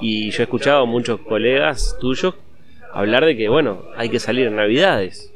[0.00, 2.34] y yo he escuchado a muchos colegas tuyos
[2.92, 5.32] hablar de que, bueno, hay que salir en Navidades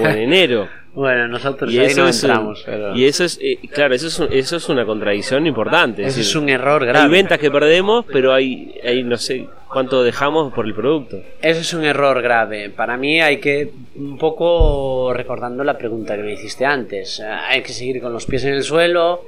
[0.00, 0.68] o en enero.
[0.94, 2.62] Bueno, nosotros Y ahí eso, no es, entramos.
[2.66, 6.02] pero y eso es, eh, claro, eso es, un- eso es una contradicción importante.
[6.02, 7.08] Eso decir, es un error hay grave.
[7.08, 11.20] ventas que perdemos, pero hay, hay no sé cuánto dejamos por el producto.
[11.40, 12.70] Eso es un error grave.
[12.70, 17.62] Para mí hay que, un poco recordando la pregunta que me hiciste antes, eh, hay
[17.62, 19.24] que seguir con los pies en el suelo,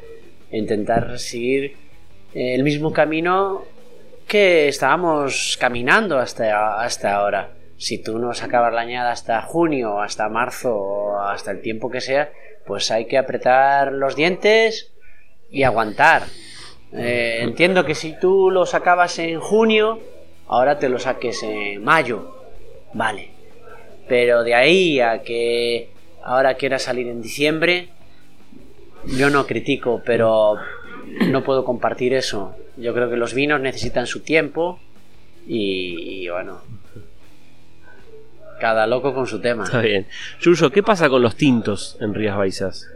[0.50, 1.76] intentar seguir
[2.34, 3.64] eh, el mismo camino
[4.26, 7.50] que estábamos caminando hasta, hasta ahora.
[7.80, 12.02] Si tú no sacabas la añada hasta junio, hasta marzo, o hasta el tiempo que
[12.02, 12.30] sea,
[12.66, 14.92] pues hay que apretar los dientes
[15.50, 16.24] y aguantar.
[16.92, 19.98] Eh, entiendo que si tú lo sacabas en junio,
[20.46, 22.36] ahora te lo saques en mayo.
[22.92, 23.30] Vale.
[24.06, 25.88] Pero de ahí a que
[26.22, 27.88] ahora quiera salir en diciembre,
[29.06, 30.56] yo no critico, pero
[31.28, 32.54] no puedo compartir eso.
[32.76, 34.78] Yo creo que los vinos necesitan su tiempo
[35.46, 36.60] y, y bueno,
[38.60, 39.64] cada loco con su tema.
[39.64, 40.06] Está bien.
[40.40, 42.86] Yuyo, ¿qué pasa con los tintos en Rías Baixas?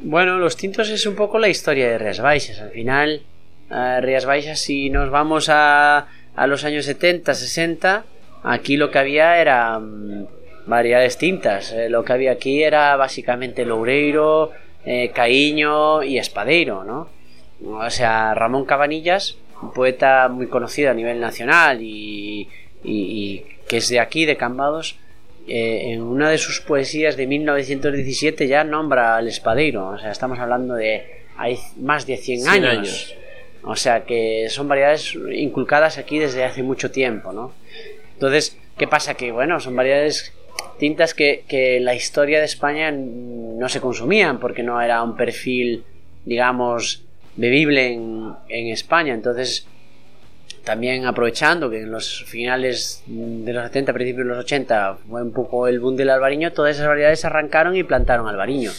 [0.00, 2.60] Bueno, los tintos es un poco la historia de Rías Baixas.
[2.60, 3.22] Al final,
[3.70, 8.04] eh, Rías Baixas, si nos vamos a, a los años 70, 60,
[8.42, 10.26] aquí lo que había era mm,
[10.66, 11.72] variedades tintas.
[11.72, 14.50] Eh, lo que había aquí era básicamente Loureiro,
[14.84, 17.08] eh, Caíño y Espadeiro, ¿no?
[17.64, 22.46] O sea, Ramón Cabanillas, un poeta muy conocido a nivel nacional y,
[22.82, 25.00] y- y que es de aquí, de Cambados,
[25.48, 29.88] eh, en una de sus poesías de 1917 ya nombra al espadeiro.
[29.88, 32.70] O sea, estamos hablando de hay más de 100, 100 años.
[32.70, 33.14] años.
[33.64, 37.52] O sea, que son variedades inculcadas aquí desde hace mucho tiempo, ¿no?
[38.12, 39.14] Entonces, ¿qué pasa?
[39.14, 40.32] Que, bueno, son variedades
[40.78, 45.16] tintas que, que en la historia de España no se consumían porque no era un
[45.16, 45.82] perfil,
[46.24, 47.02] digamos,
[47.34, 49.14] bebible en, en España.
[49.14, 49.66] Entonces,
[50.64, 55.32] también aprovechando que en los finales de los 70, principios de los 80 fue un
[55.32, 58.72] poco el boom del albariño, todas esas variedades arrancaron y plantaron albariño.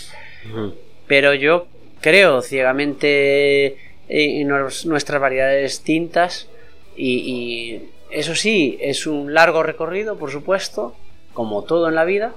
[1.07, 1.67] Pero yo
[2.01, 6.47] creo ciegamente en nuestras variedades tintas
[6.95, 10.95] y, y eso sí, es un largo recorrido, por supuesto,
[11.33, 12.33] como todo en la vida,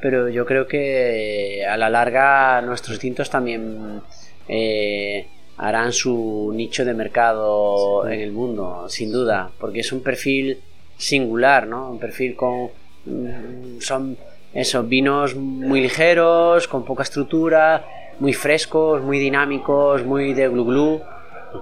[0.00, 4.02] pero yo creo que a la larga nuestros tintos también
[4.48, 5.26] eh,
[5.58, 10.58] harán su nicho de mercado en el mundo, sin duda, porque es un perfil
[10.96, 11.90] singular, ¿no?
[11.90, 12.70] Un perfil con
[13.06, 14.16] mm, son
[14.54, 17.84] esos vinos muy ligeros, con poca estructura,
[18.20, 21.00] muy frescos, muy dinámicos, muy de glu glu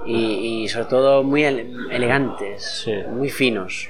[0.07, 2.93] y, y sobre todo muy ele- elegantes, Sí.
[3.11, 3.89] muy finos.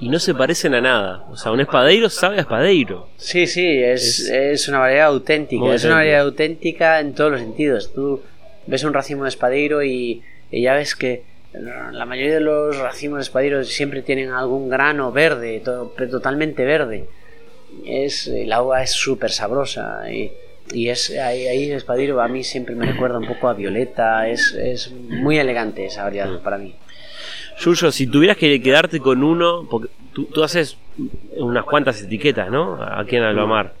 [0.00, 1.24] Y no se parecen a nada.
[1.30, 3.08] O sea, un espadeiro sabe a espadeiro.
[3.16, 5.74] Sí, sí, es, Es- es una variedad auténtica.
[5.74, 7.92] Es una variedad auténtica en todos los sentidos.
[7.92, 8.22] Tú
[8.70, 13.18] ves un racimo de espadeiro y, y ya ves que la mayoría de los racimos
[13.18, 17.06] de espadeiro siempre tienen algún grano verde, to- pero totalmente verde.
[17.84, 20.32] Es, el agua es súper sabrosa y,
[20.72, 24.28] y es ahí, ahí el espadeiro a mí siempre me recuerda un poco a violeta.
[24.28, 26.74] Es, es muy elegante esa variedad para mí.
[27.58, 30.76] Yuyo, si tuvieras que quedarte con uno, porque tú, tú haces
[31.36, 32.78] unas cuantas etiquetas, ¿no?
[32.82, 33.74] Aquí en Albamar.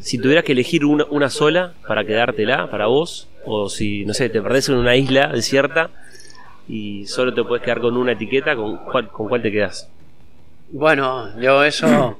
[0.00, 4.28] Si tuvieras que elegir una, una sola para quedártela, para vos, o si, no sé,
[4.28, 5.90] te perdés en una isla desierta
[6.68, 9.88] y solo te puedes quedar con una etiqueta, ¿con cuál, con cuál te quedas?
[10.70, 12.18] Bueno, yo eso.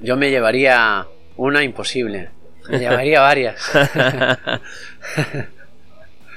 [0.00, 2.30] Yo me llevaría una imposible.
[2.68, 3.70] Me llevaría varias.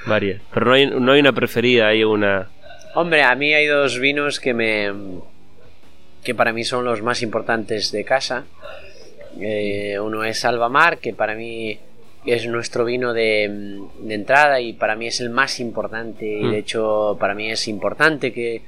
[0.05, 0.41] Varias.
[0.51, 2.47] Pero no hay, no hay una preferida, hay una...
[2.95, 4.91] Hombre, a mí hay dos vinos que me.
[6.23, 8.45] que para mí son los más importantes de casa.
[9.41, 11.79] Eh, uno es Albamar, que para mí
[12.25, 16.25] es nuestro vino de, de entrada y para mí es el más importante.
[16.25, 16.51] Y Mm.
[16.51, 18.61] de hecho, para mí es importante que,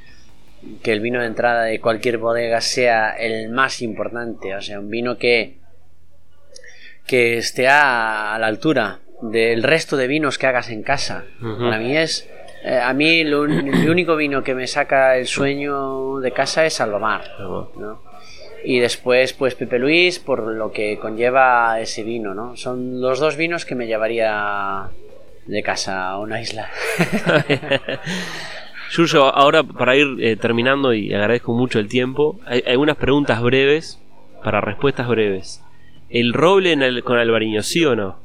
[0.82, 4.56] que el vino de entrada de cualquier bodega sea el más importante.
[4.56, 5.58] O sea, un vino que,
[7.06, 11.24] que esté a, a la altura del resto de vinos que hagas en casa.
[11.40, 12.28] Para mí es.
[12.64, 16.80] eh, a mí lo el único vino que me saca el sueño de casa es
[16.82, 17.24] Albamar.
[17.40, 18.02] ¿no?
[18.64, 22.56] Y después, pues Pepe Luis, por lo que conlleva ese vino, ¿no?
[22.56, 24.90] Son los dos vinos que me llevaría
[25.46, 26.70] de casa a una isla.
[28.92, 34.00] Yuyo, ahora para ir eh, terminando y agradezco mucho el tiempo, hay algunas preguntas breves
[34.44, 35.62] para respuestas breves.
[36.10, 38.20] ¿El roble en el, con albariño, sí o no?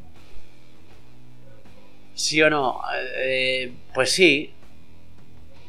[2.15, 2.81] ¿Sí o no?
[3.25, 4.53] Eh, pues sí.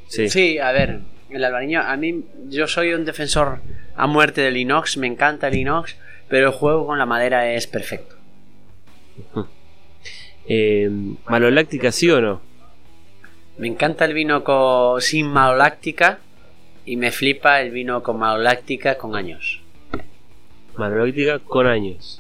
[0.08, 0.30] Sí.
[0.30, 1.00] Sí, a ver,
[1.30, 3.62] el albariño, a mí, yo soy un defensor
[3.96, 5.96] a muerte del inox, me encanta el inox,
[6.28, 8.16] pero el juego con la madera es perfecto.
[10.52, 10.90] Eh,
[11.28, 12.42] ¿Maloláctica, sí o no?
[13.60, 16.18] Me encanta el vino con, sin maloláctica
[16.86, 19.62] y me flipa el vino con maloláctica con años.
[20.76, 22.20] Maloláctica con años.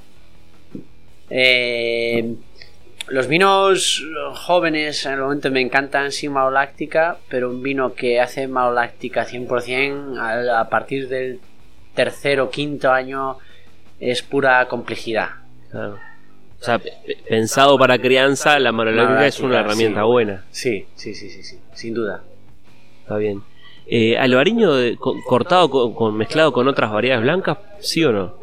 [1.31, 2.35] Eh,
[3.07, 4.05] los vinos
[4.35, 10.19] jóvenes en el momento me encantan sin maloláctica, pero un vino que hace maloláctica 100%
[10.19, 11.39] a, a partir del
[11.99, 13.37] tercer o quinto año
[13.99, 15.29] es pura complejidad.
[15.69, 15.99] Claro.
[16.61, 16.79] O sea,
[17.27, 20.05] pensado para crianza, la maloláctica es una herramienta sí.
[20.07, 20.43] buena.
[20.51, 22.21] Sí, sí, sí, sí, sí, sin duda.
[23.01, 23.41] Está bien.
[23.87, 28.33] Eh, ¿Albariño de- co- cortado con, con- mezclado con otras variedades blancas, sí o no?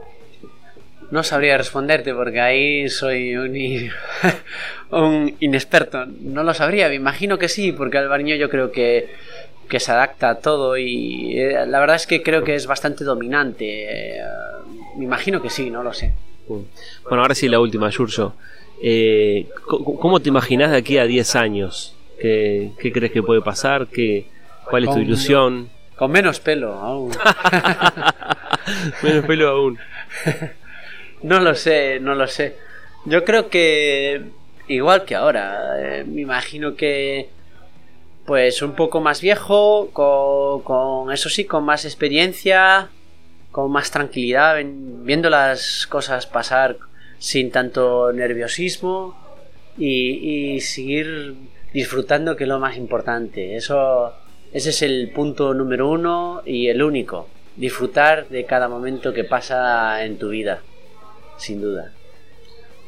[1.10, 3.54] No sabría responderte porque ahí soy un,
[4.90, 6.04] un inexperto.
[6.20, 9.08] No lo sabría, me imagino que sí, porque Albariño yo creo que,
[9.68, 13.04] que se adapta a todo y eh, la verdad es que creo que es bastante
[13.04, 14.16] dominante.
[14.18, 14.20] eh,
[14.96, 16.12] me imagino que sí, no lo sé.
[16.48, 18.32] Bueno, ahora sí la última, Yuryo.
[18.82, 21.94] Eh, ¿Cómo te imaginas de aquí a 10 años?
[22.20, 23.86] ¿Qué, qué crees que puede pasar?
[23.88, 24.26] ¿Qué,
[24.70, 25.68] ¿Cuál es tu Con- ilusión?
[25.96, 27.10] Con menos pelo aún.
[29.02, 29.78] Menos pelo aún.
[31.22, 32.56] No lo sé, no lo sé.
[33.06, 34.20] Yo creo que
[34.68, 36.04] igual que ahora.
[36.06, 37.30] me imagino que
[38.26, 42.88] pues un poco más viejo, con, con- eso sí, con más experiencia,
[43.52, 46.76] con más tranquilidad, viendo las cosas pasar
[47.18, 49.16] sin tanto nerviosismo
[49.78, 51.34] y, y seguir
[51.72, 53.56] disfrutando que es lo más importante.
[53.56, 54.12] Eso,
[54.52, 57.28] ese es el punto número uno y el único.
[57.56, 60.60] Disfrutar de cada momento que pasa en tu vida,
[61.38, 61.92] sin duda.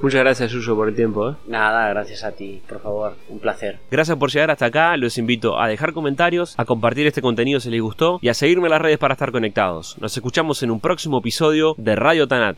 [0.01, 1.31] Muchas gracias, Yuyo, por el tiempo.
[1.31, 1.35] ¿eh?
[1.47, 3.79] Nada, gracias a ti, por favor, un placer.
[3.91, 4.97] Gracias por llegar hasta acá.
[4.97, 8.67] Los invito a dejar comentarios, a compartir este contenido si les gustó y a seguirme
[8.67, 9.97] en las redes para estar conectados.
[10.01, 12.57] Nos escuchamos en un próximo episodio de Radio Tanat.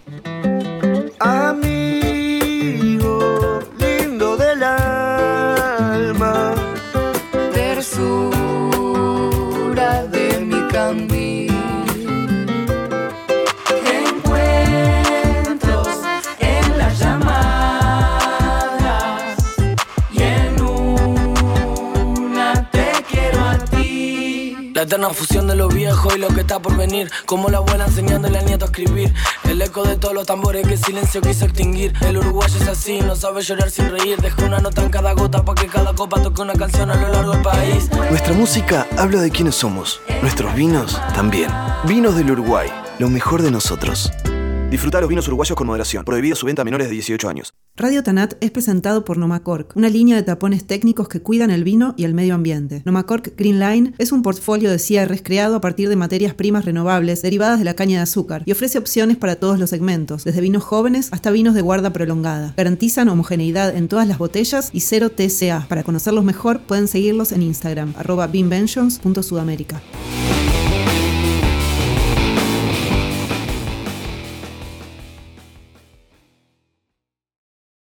[1.19, 2.41] Amigo
[3.79, 4.90] lindo del alma.
[25.61, 27.11] Lo viejo y lo que está por venir.
[27.27, 29.13] Como la abuela enseñándole al nieto a escribir.
[29.45, 31.93] El eco de todos los tambores que el silencio quiso extinguir.
[32.01, 34.17] El uruguayo es así, no sabe llorar sin reír.
[34.19, 37.09] Deja una nota en cada gota para que cada copa toque una canción a lo
[37.09, 37.91] largo del país.
[38.09, 40.01] Nuestra música habla de quiénes somos.
[40.23, 41.51] Nuestros vinos también.
[41.85, 44.11] Vinos del Uruguay, lo mejor de nosotros.
[44.71, 46.07] Disfrutar los vinos uruguayos con moderación.
[46.07, 47.53] Prohibida su venta a menores de 18 años.
[47.81, 51.95] Radio Tanat es presentado por Nomacork, una línea de tapones técnicos que cuidan el vino
[51.97, 52.83] y el medio ambiente.
[52.85, 57.23] Nomacork Green Line es un portfolio de cierres creado a partir de materias primas renovables
[57.23, 60.63] derivadas de la caña de azúcar y ofrece opciones para todos los segmentos, desde vinos
[60.63, 62.53] jóvenes hasta vinos de guarda prolongada.
[62.55, 65.65] Garantizan homogeneidad en todas las botellas y cero TCA.
[65.67, 68.29] Para conocerlos mejor pueden seguirlos en Instagram, arroba.